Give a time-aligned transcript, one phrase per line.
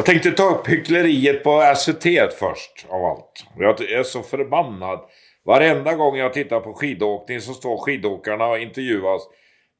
[0.00, 2.04] Jag tänkte ta upp hyckleriet på SVT
[2.38, 3.44] först av allt.
[3.58, 5.00] Jag är så förbannad.
[5.44, 9.22] Varenda gång jag tittar på skidåkning så står skidåkarna och intervjuas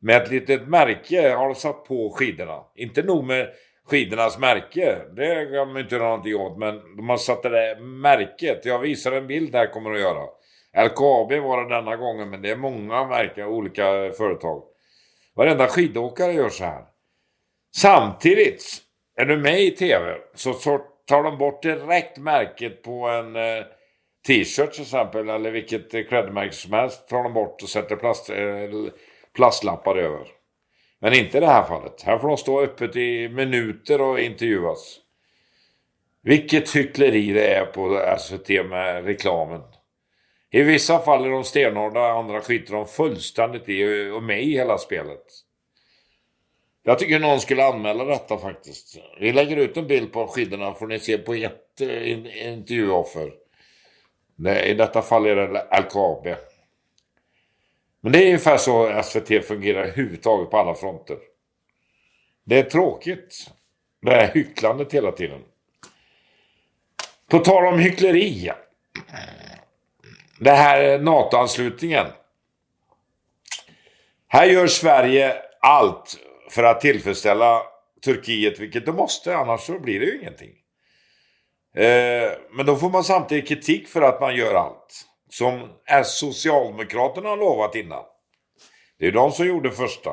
[0.01, 2.61] med ett litet märke har de satt på skidorna.
[2.75, 3.49] Inte nog med
[3.91, 7.81] skidornas märke, det kan man inte göra någonting åt, men de har satt det där
[7.81, 8.65] märket.
[8.65, 10.27] Jag visar en bild här kommer att göra.
[10.87, 14.63] LKAB var det denna gången, men det är många märken, olika företag.
[15.37, 16.85] Varenda skidåkare gör så här.
[17.77, 18.83] Samtidigt,
[19.21, 20.53] är du med i tv så
[21.07, 23.65] tar de bort direkt märket på en eh,
[24.27, 28.31] t-shirt till exempel eller vilket eh, klädmärke som helst tar de bort och sätter plast,
[28.31, 28.71] eh,
[29.37, 30.27] plastlappar över.
[31.01, 32.03] Men inte i det här fallet.
[32.03, 35.01] Här får de stå öppet i minuter och intervjuas.
[36.23, 39.63] Vilket hyckleri det är på alltså, SVT med reklamen.
[40.51, 44.79] I vissa fall är de stenhårda, andra skiter de fullständigt i och med i hela
[44.79, 45.25] spelet.
[46.83, 48.97] Jag tycker någon skulle anmäla detta faktiskt.
[49.21, 52.11] Vi lägger ut en bild på skidorna får ni se på ett eh,
[52.49, 53.33] intervjuoffer.
[54.65, 56.37] I detta fall är det LKAB.
[58.01, 61.19] Men det är ungefär så SVT fungerar överhuvudtaget på alla fronter.
[62.45, 63.51] Det är tråkigt.
[64.03, 65.41] Det här hycklandet hela tiden.
[67.31, 68.51] På tal om hyckleri.
[70.39, 72.07] Det här NATO-anslutningen.
[74.29, 76.19] Här gör Sverige allt
[76.51, 77.63] för att tillfredsställa
[78.05, 80.51] Turkiet, vilket de måste, annars så blir det ju ingenting.
[81.77, 85.07] Eh, men då får man samtidigt kritik för att man gör allt.
[85.31, 85.69] Som
[86.05, 88.05] Socialdemokraterna har lovat innan.
[88.99, 90.11] Det är de som gjorde första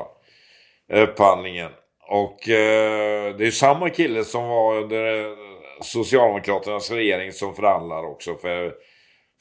[0.94, 1.72] upphandlingen.
[2.10, 5.38] Och eh, det är samma kille som var under eh,
[5.82, 8.74] Socialdemokraternas regering som förhandlar också för,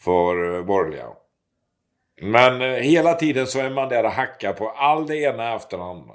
[0.00, 1.08] för borgerliga.
[2.22, 5.90] Men eh, hela tiden så är man där och hackar på all det ena efter
[5.90, 6.14] andra.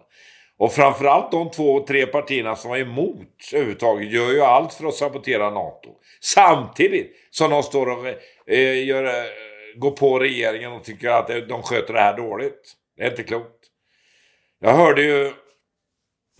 [0.61, 4.93] Och framförallt de två, tre partierna som var emot överhuvudtaget gör ju allt för att
[4.93, 5.89] sabotera NATO.
[6.19, 8.07] Samtidigt som de står och
[8.47, 9.25] eh, gör, eh,
[9.75, 12.73] går på regeringen och tycker att de sköter det här dåligt.
[12.97, 13.65] Det är inte klokt.
[14.59, 15.33] Jag hörde ju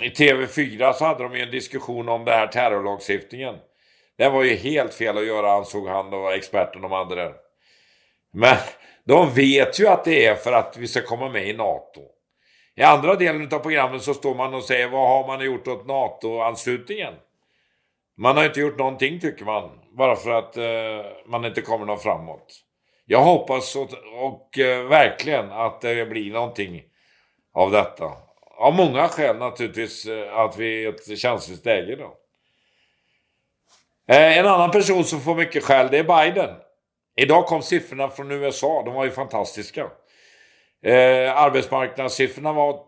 [0.02, 3.56] i TV4 så hade de ju en diskussion om den här terrorlagstiftningen.
[4.18, 7.34] Det var ju helt fel att göra ansåg han och experten de hade där.
[8.34, 8.58] Men
[9.06, 12.02] de vet ju att det är för att vi ska komma med i NATO.
[12.76, 15.88] I andra delen av programmet så står man och säger vad har man gjort åt
[15.88, 17.14] NATO-anslutningen?
[18.18, 19.70] Man har inte gjort någonting tycker man.
[19.98, 20.64] Bara för att eh,
[21.26, 22.64] man inte kommer någon framåt.
[23.06, 26.84] Jag hoppas och, och eh, verkligen att det blir någonting
[27.54, 28.12] av detta.
[28.58, 32.18] Av många skäl naturligtvis eh, att vi är ett känsligt läge då.
[34.08, 36.56] Eh, en annan person som får mycket skäl det är Biden.
[37.16, 39.90] Idag kom siffrorna från USA, de var ju fantastiska.
[40.84, 42.80] Eh, arbetsmarknadssiffrorna var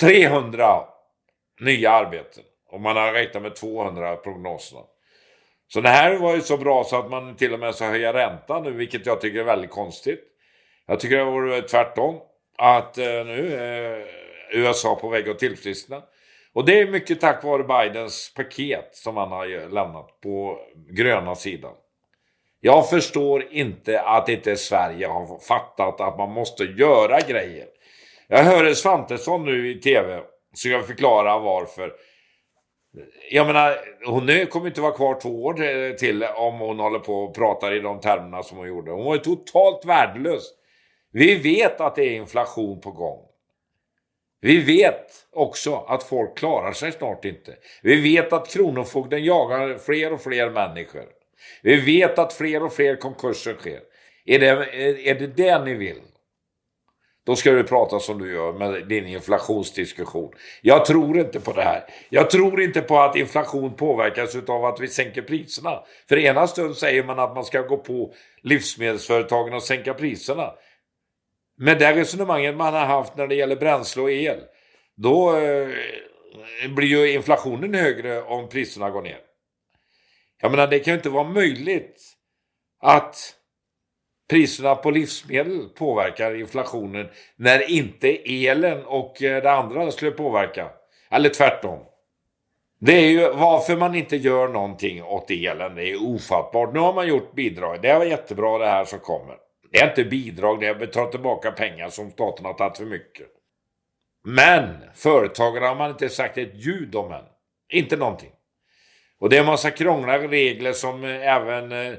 [0.00, 0.84] 300
[1.60, 2.44] nya arbeten.
[2.68, 4.82] Och man har räknat med 200 prognoserna.
[5.68, 8.12] Så det här var ju så bra så att man till och med ska höja
[8.12, 10.20] räntan nu, vilket jag tycker är väldigt konstigt.
[10.86, 12.20] Jag tycker det vore tvärtom.
[12.58, 14.06] Att eh, nu är
[14.52, 16.02] USA på väg att tillfriskna.
[16.52, 20.58] Och det är mycket tack vare Bidens paket som han har lämnat på
[20.90, 21.74] gröna sidan.
[22.60, 27.66] Jag förstår inte att inte Sverige har fattat att man måste göra grejer.
[28.28, 30.20] Jag hörde Svantesson nu i tv,
[30.54, 31.92] så jag förklara varför.
[33.30, 37.34] Jag menar, hon kommer inte vara kvar två år till om hon håller på och
[37.34, 38.90] pratar i de termerna som hon gjorde.
[38.90, 40.42] Hon var ju totalt värdelös.
[41.12, 43.26] Vi vet att det är inflation på gång.
[44.40, 47.56] Vi vet också att folk klarar sig snart inte.
[47.82, 51.19] Vi vet att Kronofogden jagar fler och fler människor.
[51.62, 53.80] Vi vet att fler och fler konkurser sker.
[54.24, 54.46] Är det,
[55.10, 56.00] är det det ni vill?
[57.26, 60.32] Då ska du prata som du gör med din inflationsdiskussion.
[60.62, 61.84] Jag tror inte på det här.
[62.08, 65.82] Jag tror inte på att inflation påverkas av att vi sänker priserna.
[66.08, 70.52] För ena stund säger man att man ska gå på livsmedelsföretagen och sänka priserna.
[71.58, 74.40] Med det resonemanget man har haft när det gäller bränsle och el,
[74.96, 75.68] då eh,
[76.76, 79.29] blir ju inflationen högre om priserna går ner.
[80.40, 82.12] Jag menar, det kan ju inte vara möjligt
[82.80, 83.34] att
[84.30, 90.70] priserna på livsmedel påverkar inflationen när inte elen och eh, det andra skulle påverka.
[91.10, 91.78] Eller tvärtom.
[92.80, 95.74] Det är ju varför man inte gör någonting åt elen.
[95.74, 96.74] Det är ofattbart.
[96.74, 97.82] Nu har man gjort bidrag.
[97.82, 99.36] Det var jättebra det här som kommer.
[99.72, 102.84] Det är inte bidrag, det är att ta tillbaka pengar som staten har tagit för
[102.84, 103.26] mycket.
[104.24, 107.24] Men företagarna har man inte sagt ett ljud om än.
[107.72, 108.30] Inte någonting.
[109.20, 111.94] Och det är en massa krångliga regler som eh, även eh,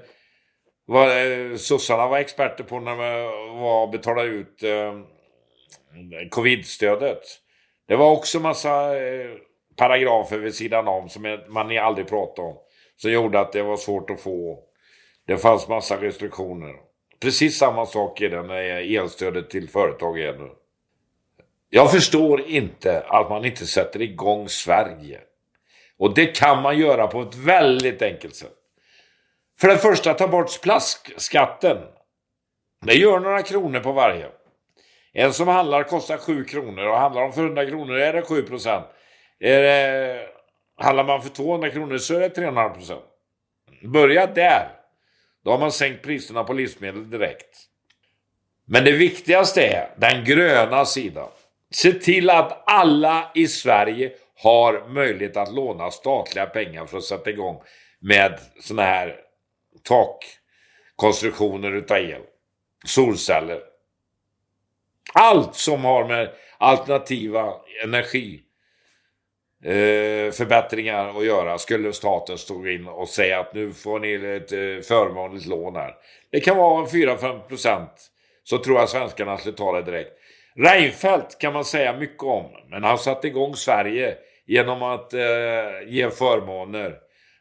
[0.86, 4.94] var, eh, sossarna var experter på när de var betala ut eh,
[6.30, 7.22] covidstödet.
[7.88, 9.30] Det var också massa eh,
[9.76, 12.58] paragrafer vid sidan om som man aldrig pratade om.
[12.98, 14.64] Som gjorde att det var svårt att få.
[15.28, 16.76] Det fanns massa restriktioner.
[17.20, 20.50] Precis samma sak är det när elstödet till företag är nu.
[21.70, 25.20] Jag förstår inte att man inte sätter igång Sverige.
[26.02, 28.54] Och det kan man göra på ett väldigt enkelt sätt.
[29.60, 31.78] För det första, ta bort plastskatten.
[32.86, 34.28] Det gör några kronor på varje.
[35.14, 38.44] En som handlar kostar 7 kronor och handlar om för 100 kronor är det 7
[38.44, 38.86] procent.
[40.78, 43.04] Handlar man för 200 kronor så är det 3,5 procent.
[43.84, 44.72] Börja där.
[45.44, 47.58] Då har man sänkt priserna på livsmedel direkt.
[48.68, 51.30] Men det viktigaste är den gröna sidan.
[51.72, 54.12] Se till att alla i Sverige
[54.44, 57.62] har möjlighet att låna statliga pengar för att sätta igång
[58.00, 59.16] med sådana här
[59.84, 62.22] takkonstruktioner utav el.
[62.86, 63.62] Solceller.
[65.14, 67.54] Allt som har med alternativa
[67.84, 68.42] energi
[69.64, 74.52] eh, förbättringar att göra skulle staten stå in och säga att nu får ni ett
[74.52, 75.96] eh, förmånligt lån här.
[76.32, 78.12] Det kan vara 4-5 procent
[78.44, 80.12] så tror jag svenskarna skulle ta det direkt.
[80.56, 84.18] Reinfeldt kan man säga mycket om, men han satte igång Sverige
[84.52, 85.20] genom att eh,
[85.88, 86.96] ge förmåner,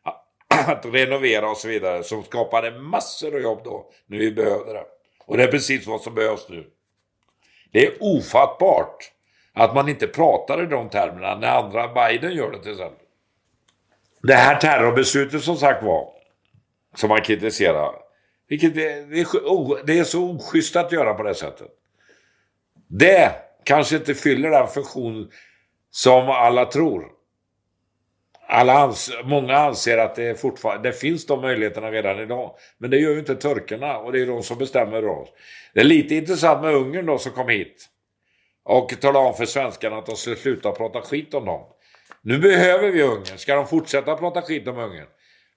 [0.66, 4.84] att renovera och så vidare, som skapade massor av jobb då, när vi behövde det.
[5.26, 6.66] Och det är precis vad som behövs nu.
[7.72, 9.12] Det är ofattbart
[9.52, 13.06] att man inte pratar i de termerna när andra Biden gör det till exempel.
[14.22, 16.08] Det här terrorbeslutet som sagt var,
[16.94, 17.94] som man kritiserar,
[18.48, 21.68] vilket det, det, är, det är så oschysst att göra på det sättet.
[22.88, 23.32] Det
[23.64, 25.30] kanske inte fyller den funktion
[25.90, 27.06] som alla tror.
[28.48, 32.54] Alla ans många anser att det, fortfarande, det finns de möjligheterna redan idag.
[32.78, 35.28] Men det gör ju inte turkarna och det är de som bestämmer oss.
[35.75, 37.87] Det är lite intressant med Ungern då som kom hit.
[38.64, 41.66] Och talade om för svenskarna att de skulle sluta prata skit om dem.
[42.22, 43.38] Nu behöver vi Ungern.
[43.38, 45.06] Ska de fortsätta prata skit om Ungern?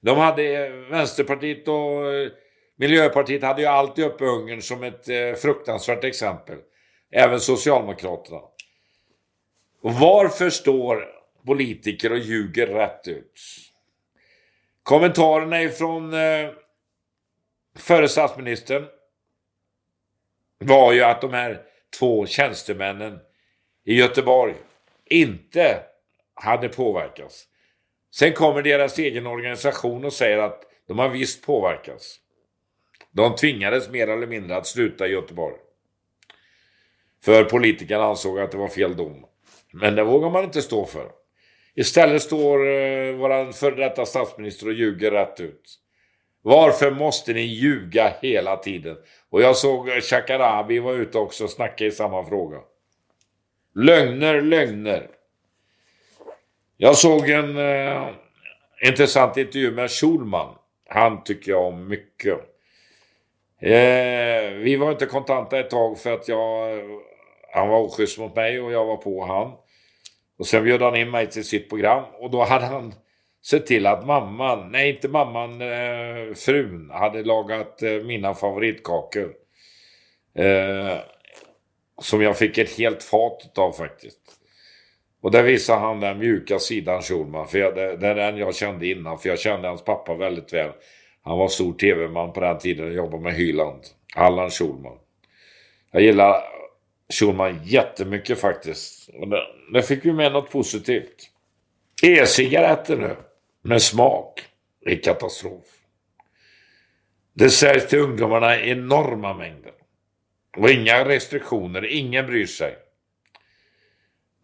[0.01, 2.29] De hade Vänsterpartiet och eh,
[2.77, 6.57] Miljöpartiet hade ju alltid uppe Ungern som ett eh, fruktansvärt exempel.
[7.11, 8.39] Även Socialdemokraterna.
[9.85, 11.09] Varför står
[11.45, 13.41] politiker och ljuger rätt ut?
[14.83, 16.49] Kommentarerna ifrån eh,
[17.75, 18.85] före statsministern
[20.59, 21.61] var ju att de här
[21.99, 23.19] två tjänstemännen
[23.85, 24.55] i Göteborg
[25.05, 25.83] inte
[26.33, 27.47] hade påverkats.
[28.11, 32.19] Sen kommer deras egen organisation och säger att de har visst påverkats.
[33.11, 35.55] De tvingades mer eller mindre att sluta i Göteborg.
[37.23, 39.25] För politikerna ansåg att det var fel dom.
[39.73, 41.11] Men det vågar man inte stå för.
[41.75, 45.79] Istället står eh, vår före detta statsminister och ljuger rätt ut.
[46.41, 48.97] Varför måste ni ljuga hela tiden?
[49.29, 52.57] Och jag såg eh, Shakarabi var ute också och snackade i samma fråga.
[53.75, 55.09] Lögner, lögner.
[56.77, 58.09] Jag såg en eh,
[58.87, 60.55] intressant intervju med Schulman.
[60.89, 62.39] Han tycker jag om mycket.
[63.61, 66.85] Eh, vi var inte kontanta ett tag för att jag, eh,
[67.53, 69.51] han var oschysst mot mig och jag var på han.
[70.43, 72.93] Och sen bjöd han in mig till sitt program och då hade han
[73.45, 79.33] sett till att mamman, nej inte mamman, eh, frun hade lagat eh, mina favoritkakor.
[80.35, 80.97] Eh,
[82.01, 84.19] som jag fick ett helt fat av faktiskt.
[85.21, 88.55] Och där visade han den mjuka sidan Schulman, för jag, det, det är den jag
[88.55, 90.71] kände innan, för jag kände hans pappa väldigt väl.
[91.21, 93.81] Han var stor tv-man på den tiden och jobbade med Hyland,
[94.15, 94.97] Allan Schulman.
[95.91, 96.43] Jag gillar
[97.13, 99.09] Schulman jättemycket faktiskt.
[99.13, 99.41] Och det,
[99.73, 101.29] det fick ju med något positivt.
[102.03, 103.15] E-cigaretter nu
[103.61, 104.41] med smak
[104.85, 105.65] är katastrof.
[107.33, 109.71] Det säljs till ungdomarna i enorma mängder.
[110.57, 112.75] Och inga restriktioner, ingen bryr sig.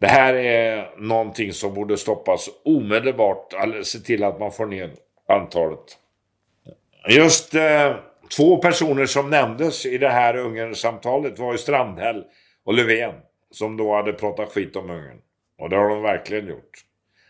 [0.00, 4.90] Det här är någonting som borde stoppas omedelbart, eller se till att man får ner
[5.28, 5.98] antalet.
[7.08, 7.96] Just eh,
[8.36, 12.24] två personer som nämndes i det här Ungern-samtalet var ju Strandhäll
[12.70, 13.14] och Löfven,
[13.50, 15.20] som då hade pratat skit om Ungern.
[15.58, 16.84] Och det har de verkligen gjort.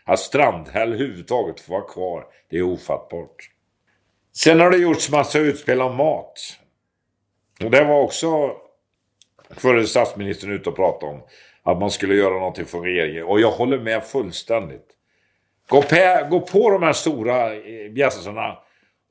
[0.05, 3.49] Att Strandhäll överhuvudtaget får vara kvar, det är ofattbart.
[4.33, 6.33] Sen har det gjorts massa utspel om mat.
[7.63, 8.51] Och det var också
[9.49, 11.21] förre statsministern ute och pratade om.
[11.63, 13.23] Att man skulle göra någonting för regeringen.
[13.23, 14.87] Och jag håller med fullständigt.
[15.67, 18.57] Gå på, gå på de här stora eh, bjässarna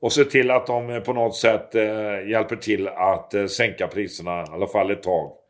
[0.01, 3.87] och se till att de eh, på något sätt eh, hjälper till att eh, sänka
[3.87, 5.40] priserna, i alla fall ett tag.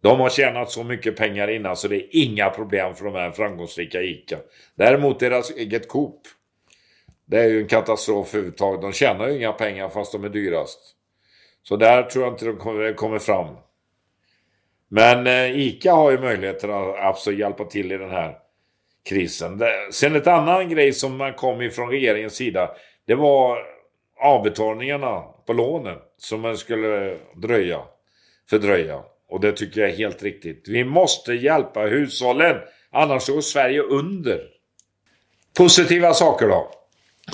[0.00, 3.30] De har tjänat så mycket pengar innan så det är inga problem för de här
[3.30, 4.38] framgångsrika ICA.
[4.74, 6.20] Däremot deras eget Coop.
[7.24, 8.82] Det är ju en katastrof överhuvudtaget.
[8.82, 10.80] De tjänar ju inga pengar fast de är dyrast.
[11.62, 12.56] Så där tror jag inte de
[12.94, 13.56] kommer, fram.
[14.88, 18.38] Men eh, ICA har ju möjligheter att absolut hjälpa till i den här
[19.08, 19.62] krisen.
[19.92, 22.70] Sen ett annan grej som man kom ifrån regeringens sida,
[23.06, 23.58] det var
[24.20, 27.82] avbetalningarna på lånen som man skulle dröja,
[28.50, 29.02] fördröja.
[29.28, 30.68] Och det tycker jag är helt riktigt.
[30.68, 32.56] Vi måste hjälpa hushållen,
[32.90, 34.40] annars går Sverige under.
[35.56, 36.70] Positiva saker då.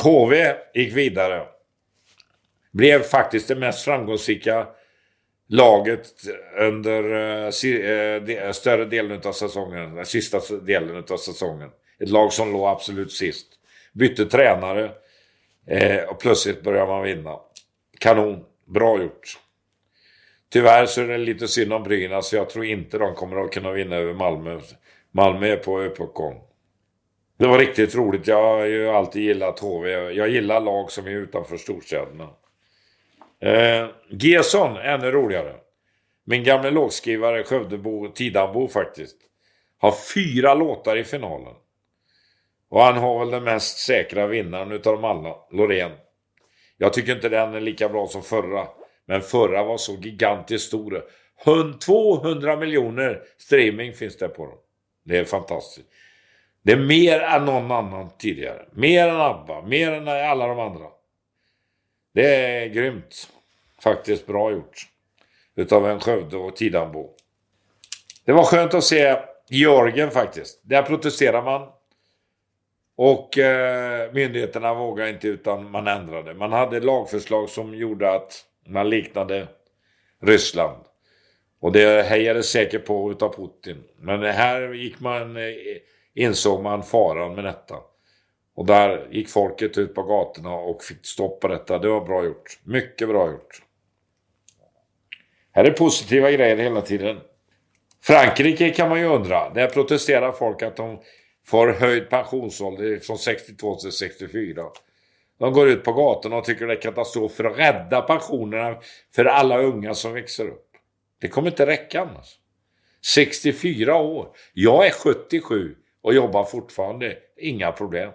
[0.02, 1.46] HV gick vidare.
[2.72, 4.66] Blev faktiskt det mest framgångsrika
[5.52, 6.12] laget
[6.58, 11.70] under eh, eh, eh, större delen av säsongen, den sista delen av säsongen.
[12.00, 13.46] Ett lag som låg absolut sist.
[13.92, 14.90] Bytte tränare
[16.08, 17.38] och plötsligt börjar man vinna.
[17.98, 19.38] Kanon, bra gjort.
[20.52, 23.52] Tyvärr så är det lite synd om Brynäs, för jag tror inte de kommer att
[23.52, 24.60] kunna vinna över Malmö.
[25.10, 26.42] Malmö är på uppgång.
[27.38, 28.26] Det var riktigt roligt.
[28.26, 29.90] Jag har ju alltid gillat HV.
[29.90, 32.28] Jag gillar lag som är utanför storstäderna.
[33.40, 35.54] Eh, Gesson, ännu roligare.
[36.24, 39.16] Min gamla låtskrivare, Skövdebo, Tidanbo faktiskt.
[39.78, 41.54] Har fyra låtar i finalen.
[42.68, 45.92] Och han har väl den mest säkra vinnaren utav dem alla, Loreen.
[46.76, 48.66] Jag tycker inte den är lika bra som förra.
[49.06, 51.04] Men förra var så gigantiskt stor.
[51.80, 54.58] 200 miljoner streaming finns det på dem.
[55.04, 55.88] Det är fantastiskt.
[56.62, 58.66] Det är mer än någon annan tidigare.
[58.72, 60.86] Mer än ABBA, mer än alla de andra.
[62.14, 63.28] Det är grymt.
[63.82, 64.86] Faktiskt bra gjort.
[65.54, 67.10] Utav en Skövde och Tidanbo.
[68.24, 69.16] Det var skönt att se
[69.48, 70.60] Georgien faktiskt.
[70.62, 71.68] Där protesterar man.
[72.96, 76.34] Och eh, myndigheterna vågade inte utan man ändrade.
[76.34, 79.48] Man hade lagförslag som gjorde att man liknade
[80.22, 80.84] Ryssland.
[81.60, 83.84] Och det hejade säkert på utav Putin.
[83.98, 85.42] Men här gick man, eh,
[86.14, 87.76] insåg man faran med detta.
[88.54, 91.78] Och där gick folket ut på gatorna och fick stopp på detta.
[91.78, 92.60] Det var bra gjort.
[92.64, 93.62] Mycket bra gjort.
[95.52, 97.20] Här är positiva grejer hela tiden.
[98.02, 99.50] Frankrike kan man ju undra.
[99.50, 101.00] Där protesterar folk att de
[101.46, 104.62] får höjd pensionsålder från 62 till 64.
[105.42, 108.76] De går ut på gatorna och tycker det är katastrof för att rädda pensionerna
[109.14, 110.70] för alla unga som växer upp.
[111.20, 112.38] Det kommer inte räcka annars.
[113.14, 114.28] 64 år.
[114.52, 117.16] Jag är 77 och jobbar fortfarande.
[117.36, 118.12] Inga problem.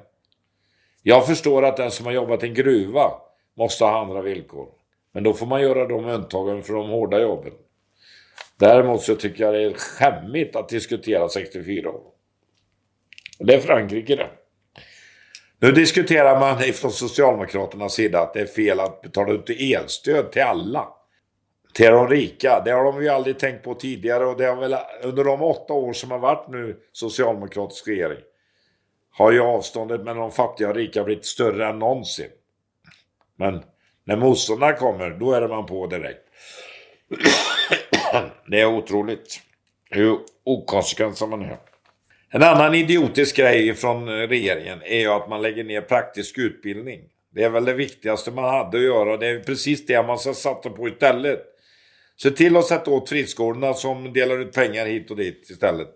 [1.04, 3.12] Jag förstår att den som har jobbat i en gruva
[3.58, 4.70] måste ha andra villkor.
[5.14, 7.54] Men då får man göra de undantagen för de hårda jobben.
[8.60, 12.12] Däremot så tycker jag det är skämmigt att diskutera 64 år.
[13.40, 14.30] Det är Frankrike det.
[15.60, 20.42] Nu diskuterar man från Socialdemokraternas sida att det är fel att betala ut elstöd till
[20.42, 20.88] alla.
[21.74, 22.62] Till de rika.
[22.66, 25.74] Det har de ju aldrig tänkt på tidigare och det har väl under de åtta
[25.74, 28.20] år som har varit nu socialdemokratisk regering
[29.18, 32.30] har ju avståndet mellan de fattiga och rika blivit större än någonsin.
[33.36, 33.64] Men
[34.04, 36.24] när motståndarna kommer, då är det man på direkt.
[38.48, 39.40] det är otroligt
[39.90, 41.58] hur okonsekvent som man är.
[42.30, 47.02] En annan idiotisk grej från eh, regeringen är ju att man lägger ner praktisk utbildning.
[47.36, 49.18] Det är väl det viktigaste man hade att göra.
[49.18, 51.44] Det är precis det man ska satsa på istället.
[52.22, 55.94] Se till att sätta åt friskolorna som delar ut pengar hit och dit istället.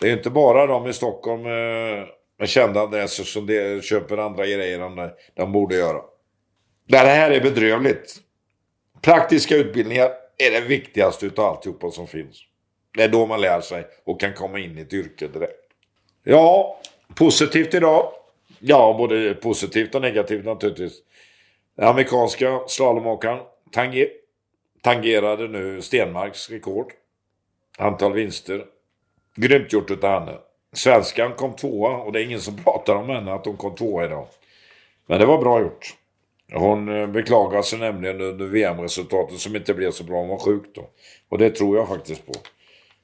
[0.00, 2.06] Det är ju inte bara de i Stockholm eh,
[2.38, 6.00] med kända adresser som de köper andra grejer än de borde göra.
[6.88, 8.16] Det här är bedrövligt.
[9.02, 12.42] Praktiska utbildningar är det viktigaste utav alltihopa som finns.
[12.96, 15.60] Det är då man lär sig och kan komma in i ett yrke direkt.
[16.24, 16.80] Ja,
[17.14, 18.12] positivt idag.
[18.58, 21.02] Ja, både positivt och negativt naturligtvis.
[21.76, 23.38] Den amerikanska slalomåkaren
[23.72, 24.08] tanger,
[24.82, 26.92] tangerade nu Stenmarks rekord.
[27.78, 28.64] Antal vinster.
[29.34, 30.38] Grymt gjort utav henne.
[30.72, 34.04] Svenskan kom tvåa och det är ingen som pratar om henne att hon kom tvåa
[34.04, 34.26] idag.
[35.06, 35.94] Men det var bra gjort.
[36.52, 40.18] Hon eh, beklagar sig nämligen under VM-resultatet som inte blev så bra.
[40.18, 40.90] Hon var sjuk då.
[41.28, 42.32] Och det tror jag faktiskt på.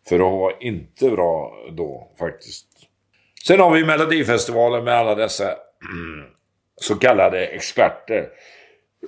[0.09, 2.67] För hon var inte bra då faktiskt.
[3.47, 6.27] Sen har vi Melodifestivalen med alla dessa mm,
[6.77, 8.29] så kallade experter.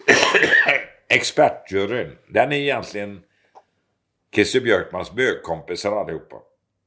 [1.09, 2.17] Expertjuryn.
[2.29, 3.21] Den är egentligen
[4.35, 6.37] Christer Björkmans bögkompisar allihopa.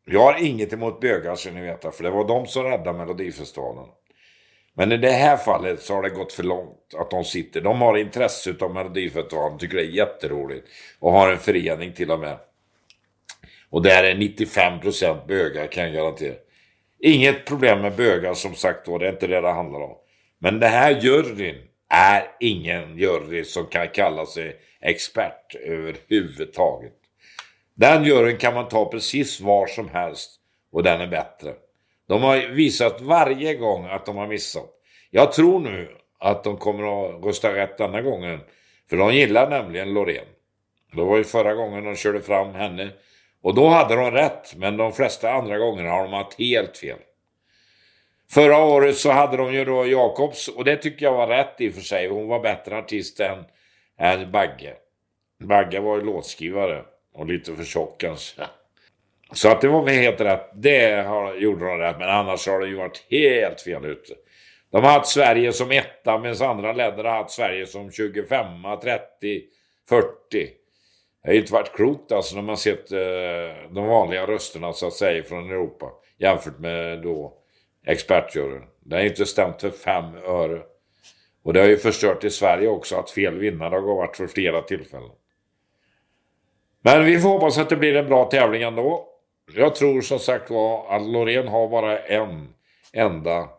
[0.05, 3.85] Jag har inget emot bögar så ni vet för det var de som räddade Melodifestivalen.
[4.73, 7.61] Men i det här fallet så har det gått för långt att de sitter.
[7.61, 10.67] De har intresse av Melodifestivalen, tycker det är jätteroligt.
[10.99, 12.37] Och har en förening till och med.
[13.69, 16.35] Och där är 95% bögar kan jag garantera.
[16.99, 19.95] Inget problem med bögar som sagt då, det är inte det det handlar om.
[20.39, 21.55] Men det här juryn
[21.89, 26.93] är ingen jury som kan kalla sig expert överhuvudtaget.
[27.75, 30.31] Den juryn kan man ta precis var som helst
[30.71, 31.53] och den är bättre.
[32.07, 34.69] De har visat varje gång att de har missat.
[35.11, 38.39] Jag tror nu att de kommer att rösta rätt denna gången.
[38.89, 40.25] För de gillar nämligen Loreen.
[40.93, 42.89] Det var ju förra gången de körde fram henne.
[43.41, 46.97] Och då hade de rätt, men de flesta andra gångerna har de haft helt fel.
[48.31, 51.69] Förra året så hade de ju då Jakobs och det tycker jag var rätt i
[51.69, 52.07] och för sig.
[52.07, 53.45] Hon var bättre artist än,
[53.99, 54.73] än Bagge.
[55.43, 58.41] Bagge var ju låtskrivare och lite för tjock kanske.
[59.31, 60.49] Så att det var väl helt rätt.
[60.53, 64.13] Det har, gjorde de rätt, men annars har det ju varit helt fel ute.
[64.71, 68.45] De har haft Sverige som etta medan andra länder har haft Sverige som 25,
[68.83, 69.41] 30,
[69.89, 70.49] 40.
[71.27, 74.87] Det har ju inte varit klokt alltså när man sett eh, de vanliga rösterna så
[74.87, 77.33] att säga från Europa jämfört med då
[77.85, 78.63] expertjuryn.
[78.85, 80.61] Det har inte stämt för fem öre.
[81.43, 84.61] Och det har ju förstört i Sverige också att fel vinnare har varit för flera
[84.61, 85.11] tillfällen.
[86.81, 89.07] Men vi får hoppas att det blir en bra tävling ändå.
[89.55, 92.47] Jag tror som sagt var att Loreen har bara en
[92.93, 93.49] enda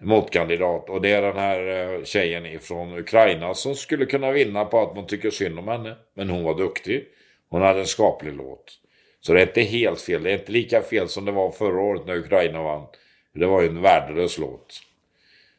[0.00, 4.80] motkandidat och det är den här eh, tjejen ifrån Ukraina som skulle kunna vinna på
[4.80, 5.96] att man tycker synd om henne.
[6.14, 7.06] Men hon var duktig.
[7.50, 8.78] Hon hade en skaplig låt.
[9.20, 10.22] Så det är inte helt fel.
[10.22, 12.86] Det är inte lika fel som det var förra året när Ukraina vann.
[13.34, 14.80] Det var ju en värdelös låt.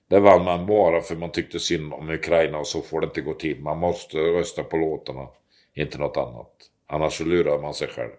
[0.09, 3.21] Det vann man bara för man tyckte synd om Ukraina och så får det inte
[3.21, 3.59] gå till.
[3.59, 5.27] Man måste rösta på låtarna,
[5.73, 6.51] inte något annat.
[6.87, 8.11] Annars så lurar man sig själv.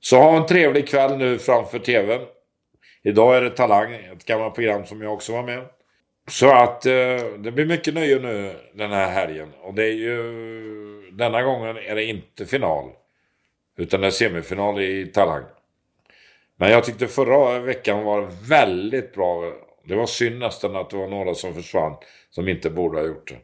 [0.00, 2.20] Så ha en trevlig kväll nu framför TVn.
[3.06, 5.64] Idag är det Talang, ett gammalt program som jag också var med
[6.28, 6.92] Så att eh,
[7.38, 9.48] det blir mycket nöje nu den här helgen.
[9.60, 11.10] Och det är ju...
[11.12, 12.90] Denna gången är det inte final.
[13.76, 15.44] Utan det är semifinal i Talang.
[16.56, 19.52] Men jag tyckte förra veckan var väldigt bra.
[19.84, 21.96] Det var synd nästan att det var några som försvann
[22.30, 23.38] som inte borde ha gjort det.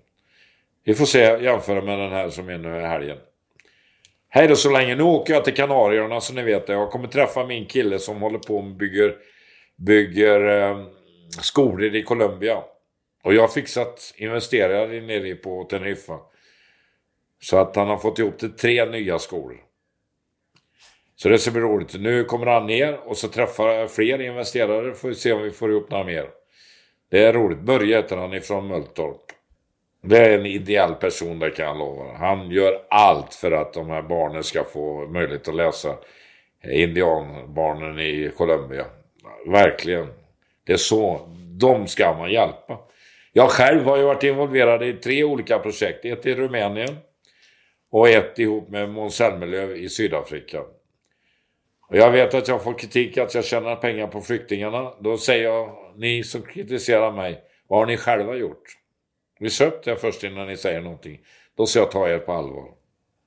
[0.85, 3.19] Vi får se, jämföra med den här som är nu i helgen.
[4.29, 4.95] Hej då så länge.
[4.95, 6.73] Nu åker jag till Kanarierna så ni vet det.
[6.73, 9.17] Jag kommer träffa min kille som håller på och bygger,
[9.77, 10.87] bygger eh,
[11.41, 12.63] skolor i Colombia.
[13.23, 16.19] Och jag har fixat investerare nere på Teneriffa.
[17.41, 19.61] Så att han har fått ihop till tre nya skolor.
[21.17, 22.01] Så det ska bli roligt.
[22.01, 24.95] Nu kommer han ner och så träffar jag fler investerare.
[24.95, 26.29] Får vi se om vi får ihop några mer.
[27.11, 27.61] Det är roligt.
[27.61, 29.21] Börje heter han ifrån Mölltorp.
[30.03, 32.17] Det är en ideell person, det kan jag lova.
[32.17, 35.97] Han gör allt för att de här barnen ska få möjlighet att läsa
[36.65, 38.87] indianbarnen i Colombia.
[39.47, 40.07] Verkligen.
[40.65, 41.29] Det är så.
[41.59, 42.79] De ska man hjälpa.
[43.33, 46.05] Jag själv har ju varit involverad i tre olika projekt.
[46.05, 46.97] Ett i Rumänien
[47.91, 50.61] och ett ihop med Måns Zelmerlöw i Sydafrika.
[51.89, 54.95] Och jag vet att jag får kritik att jag tjänar pengar på flyktingarna.
[55.01, 58.63] Då säger jag, ni som kritiserar mig, vad har ni själva gjort?
[59.39, 61.21] Vi söp det först innan ni säger någonting.
[61.57, 62.82] Då ska jag ta er på allvar.